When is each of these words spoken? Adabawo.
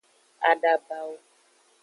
Adabawo. 0.49 1.17